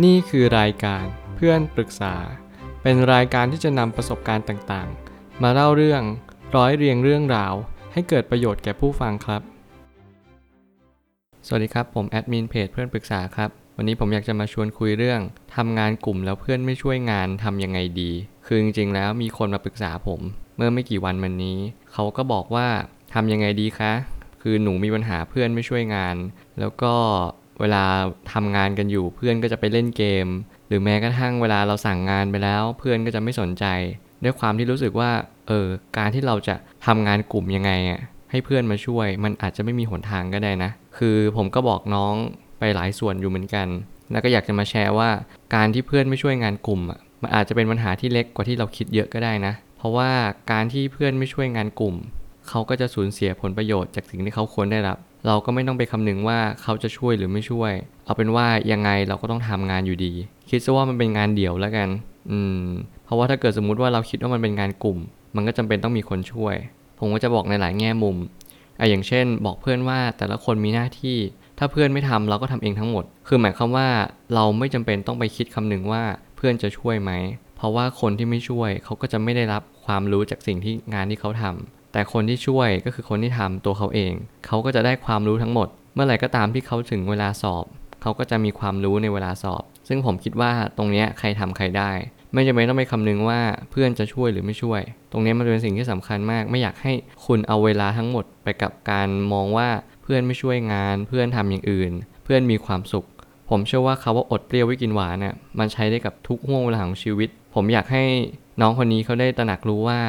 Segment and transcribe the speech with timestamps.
[0.00, 1.04] นี่คือรายการ
[1.36, 2.14] เพื่อนปรึกษา
[2.82, 6.02] เป็นรายการที่จะนำประสบการณ์ต่างๆ มาเล่าเรื่อง
[6.56, 7.54] ร้อยเรียงเรื่องราว
[7.92, 9.42] ให้เกิดประโยชน์แก่ผู้ฟังครับ
[11.46, 15.20] สวัสดีครับ ผมแอดมินเพจเพื่อนปรึกษาครับ วันนี้ผมอยากจะมาชวนคุยเรื่อง
[15.56, 18.10] ทำงานกลุ่มแล้วเพื่อนไม่ช่วยงานทำยังไงดี
[18.46, 20.20] คือจริงๆแล้วมีคนมาปรึกษาผม
[20.56, 21.58] เมื่อไม่กี่วันมานี้
[21.92, 22.68] เขาก็บอกว่า
[23.14, 23.92] ทำยังไงดีคะ
[24.42, 26.16] คือหนูมีปัญหาเพื่อนไม่ช่วยงาน
[26.58, 26.94] แล้วก็
[27.62, 27.84] เวลา
[28.32, 30.26] ทำงานกันอยู่เพื่อนก็จะไปเล่นเกม
[30.68, 33.64] หรือแม้กระทั่งเวลาเราสั่งงานไปแล้ว เพื่อนก็จะไม่สนใจ
[34.24, 35.10] ด้วยความที่รู้สึกว่า
[35.48, 35.66] เออ
[35.98, 36.54] การที่เราจะ
[36.86, 38.00] ทำงานกลุ่มยังไงอะ
[38.30, 42.14] ให้เพื่อนมาช่วย มันอาจจะไม่มีหนทางก็ได้นะ คือผมก็บอกน้อง
[42.58, 43.68] ไปหลายส่วนอยู่เหมือนกัน
[44.12, 45.10] แล้วก็อยากจะมาแชร์ว่า
[45.54, 50.10] การที่เพื่อนไม่ช่วยงานกลุ่มอะมันอาจจะเป็นปัญหาที่เล็กกว่าที่เราคิดเยอะก็ได้นะ เพราะว่า
[50.52, 51.94] การที่เพื่อนไม่ช่วยงานกลุ่ม
[52.48, 57.72] เขาก็จะสูญเสียผลประโยชน์จากสิ่งที่เขาควรได้รับ เราก็ไม่ต้องไปคำนึงว่าเขาจะช่วยหรือไม่ช่วย
[58.04, 60.12] เอาเป็นว่ายังไงเราก็ต้องทำงานอยู่ดี
[60.50, 61.88] คิดซะว่ามันเป็นงานเดี่ยวแล้วกัน
[62.30, 62.64] อืม
[63.04, 64.98] เพราะว่าถ้าเกิดสมมุติว่าเราคิดว่ามันเป็นงานกลุ่ม
[65.36, 66.56] มันก็จำเป็นต้องมีคนช่วย
[66.98, 68.16] ผมก็จะบอกในหลายแง่มุม
[68.80, 71.16] อะอย่างเช่น บอกเพื่อนว่าแต่ละคนมีหน้าที่
[71.58, 73.88] ถ้าเพื่อนไม่ทำเราก็ทำเองทั้งหมด คือหมายความว่า
[74.34, 76.02] เราไม่จำเป็นต้องไปคิดคำนึงว่า
[76.36, 77.12] เพื่อนจะช่วยไหม
[77.56, 84.12] เพราะว่าคนที่ไม่ช่วยเขาก็จะไม่ได้รับความรู้จากสิ่งที่งานที่เขาทำ แต่คนที่ช่วยก็คือคนที่ทำตัวเขาเอง
[84.46, 87.64] เขาก็จะได้ความรู้ทั้งหมด เมื่อไหร่ก็ตามที่เขาถึงเวลาสอบ
[88.02, 91.90] เขาก็จะมีความรู้ในเวลาสอบ ซึ่งผมคิดว่าตรงนี้ใครทำใครได้
[92.32, 94.80] ไม่จำเป็นต้องไปคำนึงว่าเพื่อนจะช่วยหรือไม่ช่วย
[95.12, 96.92] ตรงนี้มันเป็นสิ่งที่สำคัญมาก ไม่อยากให้
[97.26, 99.68] คุณเอาเวลาทั้งหมดไปกับการมองว่า
[100.02, 101.92] เพื่อนไม่ช่วยงาน เพื่อนทำอย่างอื่น
[102.24, 103.06] เพื่อนมีความสุข
[103.50, 108.04] ผมเชื่อว่าคาว่าอดเปรี้ยวไว้กินหวานน่ะมันใช้ได้กับทุกห่วงเวลาของชีวิต ผมอยากให้
[108.60, 110.00] น้องคนนี้เขาได้ตระหนักรู้ว่า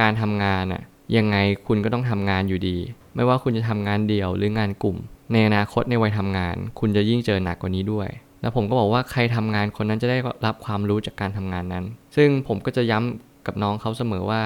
[0.00, 0.82] การทำงานน่ะ
[1.16, 2.76] ยังไงคุณก็ต้องทำงานอยู่ดี
[3.14, 4.96] ไม่ว่าคุณจะทำงานเดี่ยวหรืองานกลุ่ม
[5.32, 8.08] ในอนาคตในวัยทำงาน คุณจะยิ่งเจอหนักกว่านี้ด้วย
[8.40, 11.84] แล้วผมก็บอกว่าใครทำงานคนนั้นจะได้รับความรู้จากการทำงานนั้น
[12.16, 14.42] ซึ่งผมก็จะย้ำกับน้องเขาเสมอว่า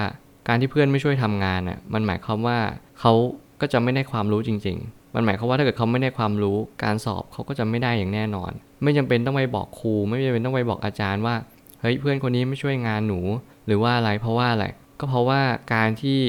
[0.47, 2.57] การที่เพื่อนไม่ช่วยทำงานน่ะมันหมายความว่า
[2.99, 3.13] เขา
[3.61, 8.51] ก็จะไม่ได้ความรู้จริง ๆ มันหมายความว่าถ้าเกิดเขาไม่ได้ความรู้ การสอบเขาก็จะไม่ได้อย่างแน่นอน
[8.83, 11.35] ไม่จำเป็นต้องไปบอกครู ไม่จำเป็นต้องไปบอกอาจารย์ว่า
[11.81, 13.19] เฮ้ยเพื่อนคนนี้ไม่ช่วยงานหนู
[13.67, 14.65] หรือว่าอะไรเพราะว่าอะไร
[14.99, 15.41] ก็เพราะว่า
[15.73, 16.19] การที่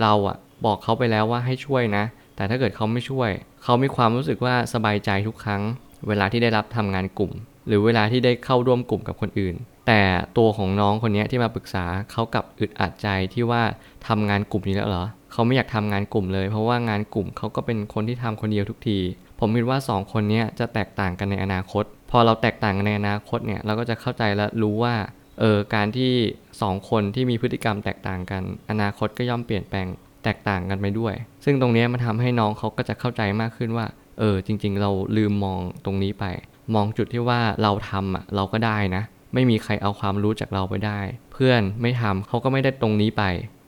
[0.00, 2.04] เราอะบอกเขาไปแล้วว่าให้ช่วยนะ
[2.36, 3.30] แต่ถ้าเกิดเขาไม่ช่วย
[3.62, 5.62] เขามีความรู้สึกว่าสบายใจทุกครั้ง
[6.08, 7.32] เวลาที่ได้รับทำงานกลุ่ม
[7.66, 9.54] หรือเวลาที่ได้เข้าร่วมกลุ่มกับคนอื่น
[9.86, 10.02] แต่
[10.38, 13.62] ตัวของน้องคนนี้ที่มาปรึกษาเขากับอึดอัดใจที่ว่า
[14.08, 18.98] ทำงานกลุ่มนี้แล้วเหรอเขาไม่อยากทำงานกลุ่มเลย เพราะว่างานกลุ่มเขาก็เป็นคนที่ทำคนเดียวทุกที
[19.38, 24.94] ผมคิดว่า 2 คนนี้จะแตกต่างกันในอนาคต พอเราแตกต่างกันในอนาคตเนี่ยเราก็จะเข้าใจและรู้ว่า
[25.40, 26.12] เออการที่
[26.52, 29.86] 2คนที่มีพฤติกรรมแตกต่างกัน อนาคตก็ย่อมเปลี่ยนแปลง
[30.24, 31.14] แตกต่างกันไปด้วย
[31.44, 33.86] ซึ่งตรงนี้มันทำให้น้องเขาก็จะเข้าใจมากขึ้นว่า
[34.18, 36.24] เออ จริง ๆ เราลืมมองตรงนี้ไป
[36.74, 39.02] มองจุดที่ว่าเราทำอะเราก็ได้นะ
[39.34, 41.00] ไม่มีใครเอาความรู้จากเราไปได้
[41.32, 43.24] เพื่อนไม่ทำเขาก็ไม่ได้ตรงนี้ไป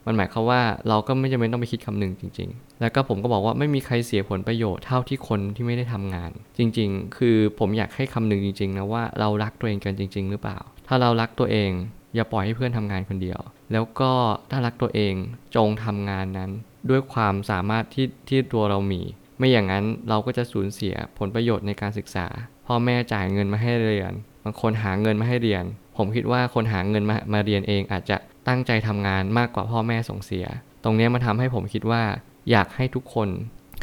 [0.07, 10.59] มันหมายความว่าเราก็ไม่จำเป็นต้องไปคิดคำหนึ่งจริง ๆ แล้วก็ผมก็บอกว่าไม่มีใครเสียผลประโยชน์เท่าที่คนที่ไม่ได้ทำงาน จริง ๆ คือผมอยากให้คำนึงจริง ๆ นะว่าเรารักตัวเองกันจริง ๆ หรือเปล่า
[10.89, 11.71] ถ้าเรารักตัวเอง
[12.15, 13.41] อย่าปล่อยให้เพื่อนทำงานคนเดียว
[13.73, 14.13] แล้วก็
[14.51, 15.15] ถ้ารักตัวเอง
[15.57, 16.51] จงทำงานนั้น
[16.91, 19.03] ด้วยความสามารถที่ที่ตัวเรามี
[19.39, 22.27] ไม่อย่างนั้นเราก็จะสูญเสียผลประโยชน์ในการศึกษา
[22.67, 24.13] พ่อแม่จ่ายเงินมาให้เรียน
[24.45, 25.65] บางคนหาเงินมาให้เรียน
[25.97, 28.17] ผมคิดว่าคนหาเงินมามาเรียนเองอาจจะ
[28.49, 30.47] ตั้งใจทำงานมากกว่าพ่อแม่ส่งเสีย
[30.85, 32.03] ตรงนี้มาทำให้ผมคิดว่า
[32.51, 33.29] อยากให้ทุกคน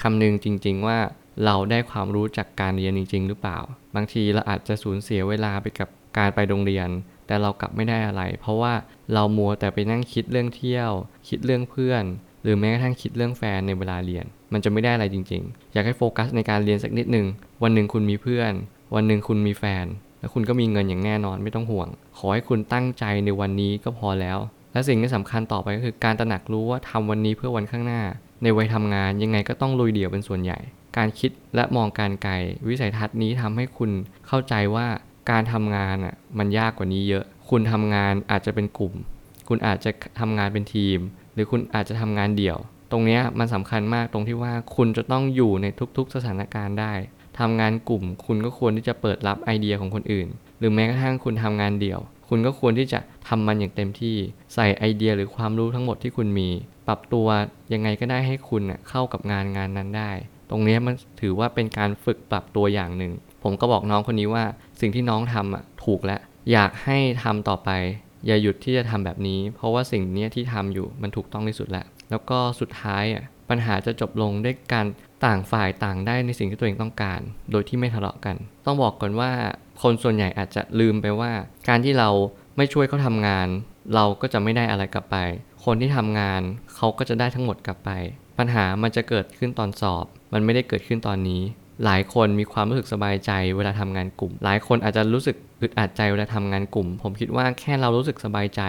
[0.01, 0.99] คำนึงจริง ๆ ว่า
[1.45, 3.59] เราได้ความรู้จากการเรียนจริง ๆ หรือเปล่า
[3.95, 6.89] บางทีเราอาจจะสูญเสียเวลาไปกับ การไปโรงเรียน
[7.27, 8.73] แต่เรากลับไม่ได้อะไร เพราะว่า
[9.13, 10.91] เรามัวแต่ไปนั่งคิดเรื่องเที่ยว
[11.29, 12.03] คิดเรื่องเพื่อน
[12.43, 17.27] หรือแม้กระทั่งคิดเรื่องแฟนในเวลาเรียน มันจะไม่ได้อะไรจริง ๆ อยากให้โฟกัสในการเรียนสักนิดหนึ่ง
[17.63, 18.53] วันหนึ่งคุณมีเพื่อน
[18.95, 19.85] วันหนึ่งคุณมีแฟน
[20.19, 21.87] แล้วคุณก็มีเงินอย่างแน่นอนไม่ต้องห่วง
[22.17, 24.37] ขอให้คุณตั้งใจในวันนี้ก็พอแล้ว
[24.73, 28.01] และสิ่งที่สำคัญต่อไปก็คือการตระหนักรู้ว่าทำวันนี้เพื่อวันข้างหน้า
[28.43, 30.59] ในวัยทำงานยังไงก็ต้องลุยเดี่ยวเป็นส่วนใหญ่
[30.97, 32.33] การคิดและมองการไกล
[32.67, 33.91] วิสัยทัศน์นี้ทำให้คุณ
[34.27, 34.87] เข้าใจว่า
[35.29, 38.93] การทำงานอะมันยากกว่านี้เยอะ คุณทำงานอาจจะเป็นกลุ่ม
[39.47, 40.99] คุณอาจจะทำงานเป็นทีม
[41.33, 42.57] หรือคุณอาจจะทำงานเดี่ยว
[42.91, 45.65] ตรงนี้มันสำคัญมากตรงที่ว่าคุณจะต้องอยู่ใน
[45.97, 46.93] ทุกๆ สถานการณ์ได้
[47.39, 50.27] ทำงานกลุ่ม คุณก็ควรที่จะเปิดรับไอเดียของคนอื่น
[50.59, 51.99] หรือแม้กระทั่งคุณทำงานเดี่ยว
[52.29, 54.17] คุณก็ควรที่จะทำมันอย่างเต็มที่
[54.53, 56.49] ใส่ไอเดียหรือความรู้ทั้งหมดที่คุณมี
[56.87, 57.27] ปรับตัว
[57.73, 60.11] ยังไงก็ได้ให้คุณเข้ากับงานงานนั้นได้
[60.49, 63.13] ตรงนี้มันถือว่าเป็นการฝึกปรับตัวอย่างหนึ่ง
[63.43, 64.43] ผมก็บอกน้องคนนี้ว่า
[64.81, 67.69] สิ่งที่น้องทำอะถูกแล้ว อยากให้ทำต่อไป
[68.25, 74.85] อย่าหยุดที่จะทำแบบนี้ เพราะว่าสิ่งนี้ที่ทำอยู่มันถูกต้องที่สุดแล้ว แล้วก็สุดท้ายอะปัญหาจะจบลงด้วยการ
[75.25, 77.19] ต่างฝ่ายต่างได้ในสิ่งที่ตัวเองต้องการ
[77.51, 78.35] โดยที่ไม่ทะเลาะกัน
[78.65, 79.31] ต้องบอกก่อนว่า
[79.81, 81.31] คนส่วนใหญ่อาจจะลืมไปว่า
[81.69, 82.09] การที่เรา
[82.57, 83.47] ไม่ช่วยเขาทำงาน
[83.95, 85.17] เราก็จะไม่ได้อะไรกลับไป
[85.65, 86.41] คนที่ทำงาน
[86.75, 87.91] เขาก็จะได้ทั้งหมดกลับไป
[88.37, 91.41] ปัญหามันจะเกิดขึ้นตอนสอบ มันไม่ได้เกิดขึ้นตอนนี้
[91.85, 98.61] หลายคนมีความรู้สึกสบายใจเวลาทำงานกลุ่ม หลายคนอาจจะรู้สึกอึดอัดใจเวลาทำงานกลุ่ม ผมคิดว่าแค่เรารู้สึกสบายใจ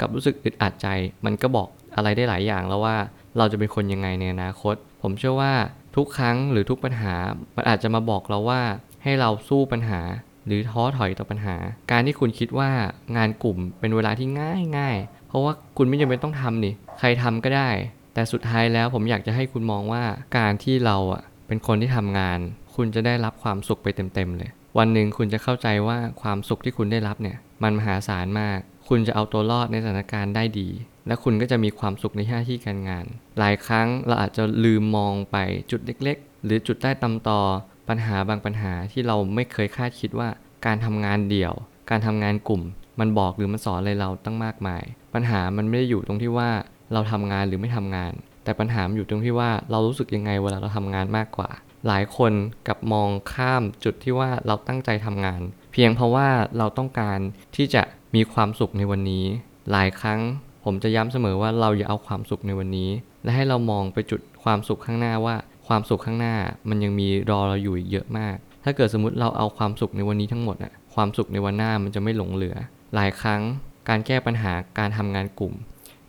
[0.00, 0.88] กับรู้สึกอึดอัดใจ
[1.24, 2.96] มันก็บอกอะไรได้หลายอย่างแล้วว่า
[3.38, 5.54] เราจะเป็นคนยังไงในอนาคต ผมเชื่อว่า
[5.96, 7.14] ทุกครั้งหรือทุกปัญหา
[7.56, 8.62] มันอาจจะมาบอกเราว่า
[9.02, 10.00] ให้เราสู้ปัญหา
[10.46, 11.56] หรือท้อถอยต่อปัญหา
[11.90, 12.70] การที่คุณคิดว่า
[13.16, 14.96] งานกลุ่มเป็นเวลาที่ง่ายง่าย
[15.28, 17.70] เพราะว่าคุณไม่จำเป็นต้องทำนี่ใครทำก็ได้
[18.14, 20.02] แต่สุดท้ายแล้วผมอยากจะให้คุณมองว่า
[20.38, 22.38] การที่เราอะ เป็นคนที่ทำงาน
[22.74, 28.58] คุณจะได้รับความสุขไปเต็มๆเลย วันหนึ่งคุณจะเข้าใจว่าความสุขที่คุณได้รับเนี่ย มันมหาศาลมาก
[28.88, 30.68] คุณจะเอาตัวรอดในสถานการณ์ได้ดี
[31.06, 33.04] และคุณก็จะมีความสุขในหน้าที่การงาน
[33.38, 35.36] หลายครั้งเราอาจจะลืมมองไป
[35.70, 37.40] จุดเล็ก ๆ หรือจุดใต้ตำตอ
[37.88, 40.28] ปัญหาบางปัญหาที่เราไม่เคยคาดคิดว่า
[40.66, 41.54] การทำงานเดี่ยว
[41.90, 42.62] การทำงานกลุ่ม
[43.00, 44.82] มันบอกหรือมันสอนอะไรเราตั้งมากมาย
[45.14, 46.50] ปัญหามันไม่ได้อยู่ตรงที่ว่า
[46.92, 48.12] เราทำงานหรือไม่ทำงาน
[48.48, 51.50] แต่ปัญหาอยู่ตรงที่ว่าเรารู้สึกยังไงเวลาเราทำงานมากกว่า
[51.86, 52.32] หลายคน
[52.68, 55.40] กับมองข้ามจุดที่ว่าเราตั้งใจทำงาน
[55.72, 56.28] เพียงเพราะว่า
[56.58, 57.18] เราต้องการ
[57.56, 57.82] ที่จะ
[58.14, 59.24] มีความสุขในวันนี้
[59.70, 60.20] หลายครั้ง
[60.64, 62.90] ผมจะย้ำเสมอว่าเราอย่าเอาความสุขในวันนี้
[63.24, 65.36] และให้เรามองไปจุดความสุขข้างหน้าว่า
[65.66, 66.36] ความสุขข้างหน้า
[66.68, 72.56] มันยังมีรอเราอยู่อีกเยอะมาก ถ้าเกิดสมมติเราเอาความสุขในวันนี้ทั้งหมดอะความสุขในวันหน้ามันจะไม่หลงเหลือ
[72.94, 73.40] หลายครั้ง
[73.88, 75.54] การแก้ปัญหาการทำงานกลุ่ม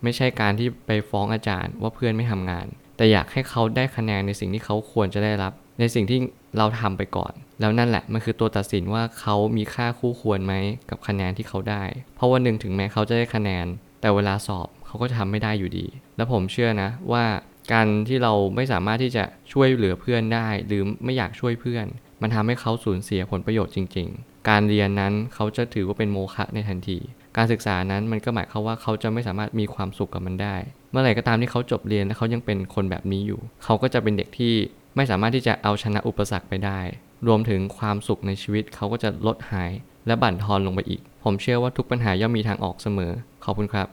[0.02, 2.66] ไม่ใช่การที่ไปฟ้องอาจารย์ว่าเพื่อนไม่ทำงาน
[2.96, 6.18] แต่อยากให้เขาได้คะแนนในสิ่งที่เขาควรจะได้รับ ในสิ่งที่
[6.58, 10.54] เราทำไปก่อน แล้วนั่นแหละมันคือตัวตัดสินว่าเขามีค่าคู่ควรไหม
[10.90, 11.84] กับคะแนนที่เขาได้
[12.16, 13.66] เพราะวันหนึ่งถึงแม้เขาจะได้คะแนน
[14.00, 15.86] แต่เวลาสอบเขาก็จะทำไม่ได้อยู่ดี
[16.16, 17.24] และผมเชื่อนะว่า
[17.72, 21.86] การที่เราไม่สามารถที่จะช่วยเหลือเพื่อนได้ หรือไม่อยากช่วยเพื่อน
[22.22, 26.98] มันทำให้เขาสูญเสียผลประโยชน์จริง ๆ การเรียนนั้นเขาจะถือว่าเป็นโมฆะในทันที
[27.36, 30.56] การศึกษานั้นมันก็หมายความว่าเขาจะไม่สามารถมีความสุขกับมันได้
[30.90, 34.54] เมื่อไหร่ก็ตามที่เขาจบเรียนและเขายังเป็นคนแบบนี้อยู่ เขาก็จะเป็นเด็กที่
[34.96, 36.80] ไม่สามารถที่จะเอาชนะอุปสรรคไปได้
[37.26, 39.70] รวมถึงความสุขในชีวิตเขาก็จะลดหาย
[40.06, 43.12] และบั่นทอนลงไปอีก ผมเชื่อว่าทุกปัญหาย่อมมีทางออกเสมอ
[43.44, 43.88] ขอบคุณครับ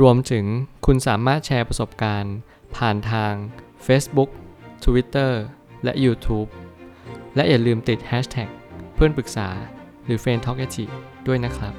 [0.00, 0.44] รวมถึง
[0.86, 2.34] คุณสามารถแชร์ประสบการณ์
[2.76, 3.32] ผ่านทาง
[3.86, 4.30] Facebook
[4.84, 5.32] Twitter
[5.84, 6.48] และ YouTube
[7.36, 8.48] และอย่าลืมติด Hashtag
[8.94, 9.48] เพื่อนปรึกษา
[10.04, 10.58] หรือ f r ร e n d t a l k
[11.26, 11.74] ด้วยนะครับ